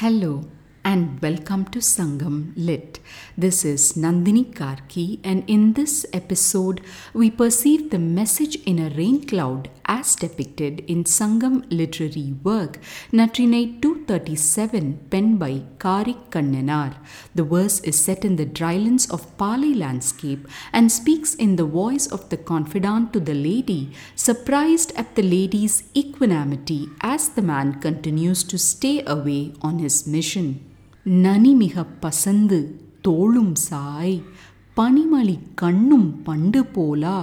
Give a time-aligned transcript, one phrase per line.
[0.00, 0.44] Hello
[0.90, 2.98] and welcome to Sangam Lit.
[3.36, 6.80] This is Nandini Karki, and in this episode,
[7.12, 12.78] we perceive the message in a rain cloud as depicted in Sangam literary work
[13.12, 16.94] Natrinai 237, penned by Kari Kannanar.
[17.34, 22.06] The verse is set in the drylands of Paalai landscape and speaks in the voice
[22.06, 28.42] of the confidant to the lady, surprised at the lady's equanimity as the man continues
[28.44, 30.64] to stay away on his mission.
[31.16, 32.58] நனிமிக பசந்து
[33.02, 34.16] தோளும் சாய்
[34.76, 37.18] பனிமலி கண்ணும் பண்டு போலா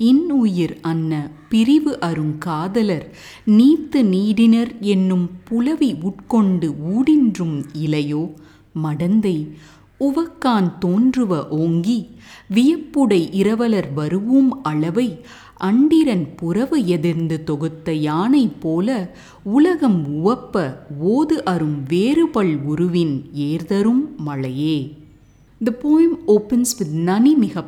[0.00, 1.12] இன்னுயிர் அன்ன
[1.48, 3.06] பிரிவு அருங் காதலர்
[3.50, 8.24] நீத்து நீடினர் என்னும் புலவி உட்கொண்டு ஊடின்றும் இலையோ
[8.82, 9.36] மடந்தை
[10.00, 12.00] உவக்கான் தோன்றுவ ஓங்கி
[12.54, 15.08] வியப்புடை இரவலர் வருவோம் அளவை
[15.60, 21.86] அண்டிரன் புறவு எதிர்ந்து தொகுத்த யானை போல உலகம் உவப்ப ஓது அரும்
[25.62, 27.64] The poem opens with Nani Miha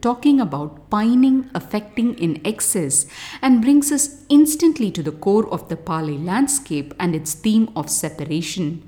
[0.00, 3.06] talking about pining, affecting in excess,
[3.40, 7.88] and brings us instantly to the core of the Paalai landscape and its theme of
[7.88, 8.82] separation.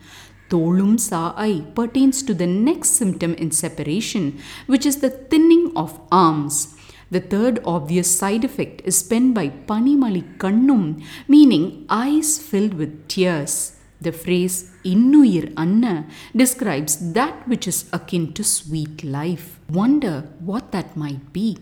[0.51, 6.78] Tolum Sa'ai pertains to the next symptom in separation, which is the thinning of arms.
[7.11, 13.77] The third obvious side effect is penned by Panimali Kannum, meaning eyes filled with tears.
[14.01, 19.59] The phrase Innuyir Anna describes that which is akin to sweet life.
[19.71, 21.59] Wonder what that might be.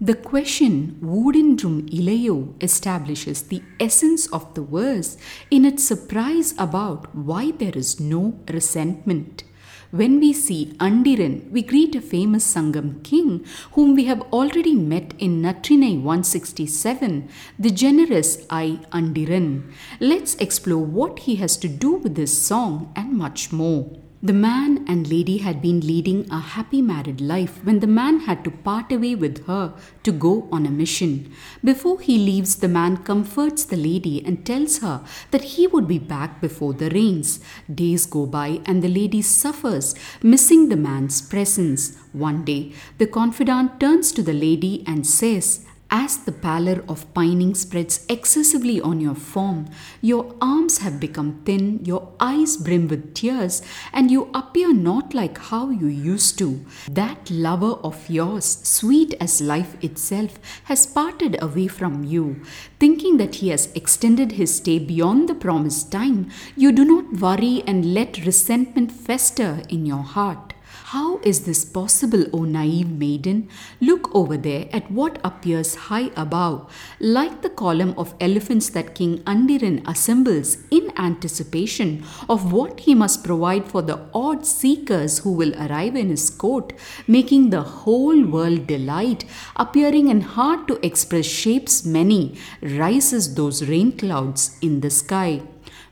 [0.00, 5.16] The question Woodindrum Ilayo establishes the essence of the verse
[5.50, 9.42] in its surprise about why there is no resentment.
[9.90, 15.14] When we see Andiran, we greet a famous Sangam king whom we have already met
[15.18, 17.26] in Natrinai 167,
[17.58, 19.72] the generous I Andiran.
[19.98, 23.96] Let's explore what he has to do with this song and much more.
[24.20, 28.42] The man and lady had been leading a happy married life when the man had
[28.42, 31.32] to part away with her to go on a mission.
[31.62, 36.00] Before he leaves, the man comforts the lady and tells her that he would be
[36.00, 37.38] back before the rains.
[37.72, 41.96] Days go by and the lady suffers, missing the man's presence.
[42.12, 47.54] One day, the confidant turns to the lady and says, as the pallor of pining
[47.54, 49.66] spreads excessively on your form,
[50.00, 53.62] your arms have become thin, your eyes brim with tears,
[53.92, 56.64] and you appear not like how you used to.
[56.90, 62.42] That lover of yours, sweet as life itself, has parted away from you.
[62.78, 67.62] Thinking that he has extended his stay beyond the promised time, you do not worry
[67.66, 70.47] and let resentment fester in your heart.
[70.92, 73.50] How is this possible, O naive maiden?
[73.78, 79.18] Look over there at what appears high above, like the column of elephants that King
[79.24, 85.54] Andiran assembles in anticipation of what he must provide for the odd seekers who will
[85.56, 86.72] arrive in his court,
[87.06, 93.92] making the whole world delight, appearing in hard to express shapes many, rises those rain
[93.92, 95.42] clouds in the sky.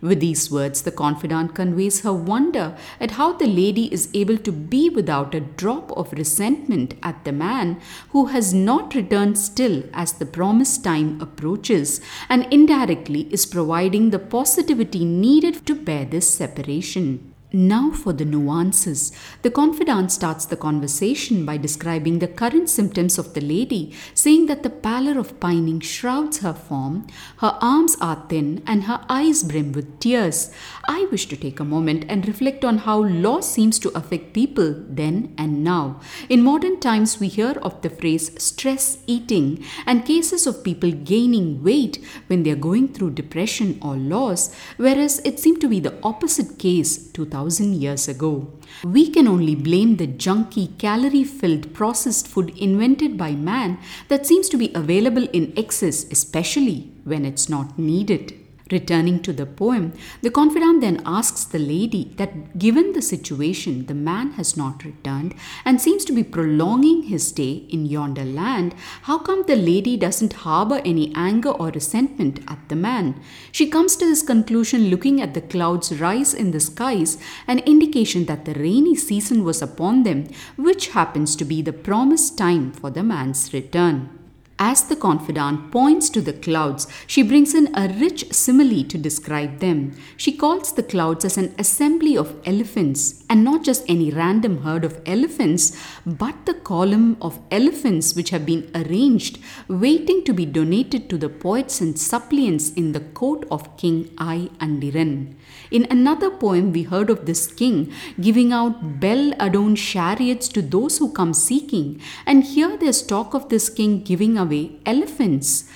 [0.00, 4.52] With these words, the confidant conveys her wonder at how the lady is able to
[4.52, 7.80] be without a drop of resentment at the man
[8.10, 14.18] who has not returned still as the promised time approaches, and indirectly is providing the
[14.18, 17.32] positivity needed to bear this separation.
[17.52, 19.12] Now for the nuances.
[19.42, 24.64] The confidant starts the conversation by describing the current symptoms of the lady, saying that
[24.64, 27.06] the pallor of pining shrouds her form,
[27.36, 30.50] her arms are thin, and her eyes brim with tears.
[30.88, 34.74] I wish to take a moment and reflect on how loss seems to affect people
[34.88, 36.00] then and now.
[36.28, 41.62] In modern times, we hear of the phrase stress eating and cases of people gaining
[41.62, 45.94] weight when they are going through depression or loss, whereas it seemed to be the
[46.02, 47.35] opposite case 2000
[47.72, 48.48] years ago.
[48.84, 54.48] We can only blame the junky, calorie filled processed food invented by man that seems
[54.50, 58.45] to be available in excess, especially when it's not needed.
[58.72, 63.94] Returning to the poem, the confidant then asks the lady that given the situation, the
[63.94, 69.18] man has not returned and seems to be prolonging his stay in yonder land, how
[69.18, 73.20] come the lady doesn't harbor any anger or resentment at the man?
[73.52, 78.24] She comes to this conclusion looking at the clouds rise in the skies, an indication
[78.24, 80.26] that the rainy season was upon them,
[80.56, 84.25] which happens to be the promised time for the man's return.
[84.58, 89.58] As the confidant points to the clouds, she brings in a rich simile to describe
[89.58, 89.92] them.
[90.16, 94.82] She calls the clouds as an assembly of elephants, and not just any random herd
[94.82, 95.76] of elephants,
[96.06, 99.38] but the column of elephants which have been arranged,
[99.68, 104.48] waiting to be donated to the poets and suppliants in the court of King I
[104.58, 105.34] Andiran.
[105.70, 110.96] In another poem, we heard of this king giving out bell adorned chariots to those
[110.96, 115.70] who come seeking, and here there's talk of this king giving away elephants.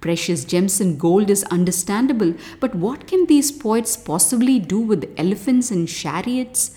[0.00, 5.70] Precious gems and gold is understandable, but what can these poets possibly do with elephants
[5.70, 6.70] and chariots?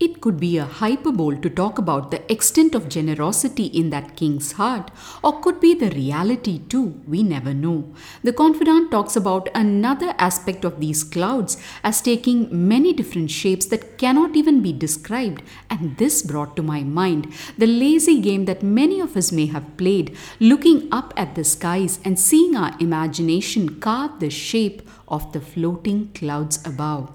[0.00, 4.52] It could be a hyperbole to talk about the extent of generosity in that king's
[4.52, 4.90] heart,
[5.22, 7.92] or could be the reality too, we never know.
[8.24, 13.98] The confidant talks about another aspect of these clouds as taking many different shapes that
[13.98, 19.00] cannot even be described, and this brought to my mind the lazy game that many
[19.00, 24.18] of us may have played, looking up at the skies and seeing our imagination carve
[24.18, 27.12] the shape of the floating clouds above.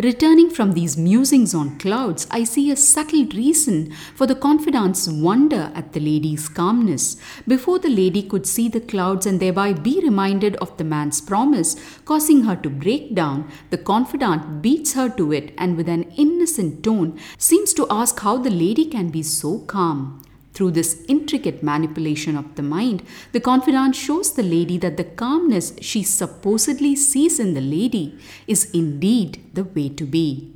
[0.00, 5.72] Returning from these musings on clouds, I see a subtle reason for the confidant's wonder
[5.74, 7.16] at the lady's calmness.
[7.48, 11.74] Before the lady could see the clouds and thereby be reminded of the man's promise,
[12.04, 16.84] causing her to break down, the confidant beats her to it and with an innocent
[16.84, 20.22] tone seems to ask how the lady can be so calm.
[20.58, 25.72] Through this intricate manipulation of the mind, the confidant shows the lady that the calmness
[25.80, 28.18] she supposedly sees in the lady
[28.48, 30.52] is indeed the way to be.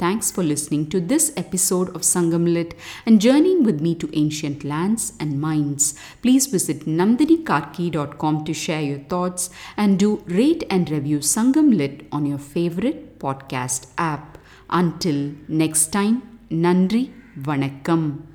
[0.00, 2.74] Thanks for listening to this episode of Sangam Lit
[3.06, 5.94] and journeying with me to ancient lands and minds.
[6.22, 12.26] Please visit nandinikarki.com to share your thoughts and do rate and review Sangam Lit on
[12.26, 14.38] your favorite podcast app.
[14.68, 18.29] Until next time, Nandri Vanakkam.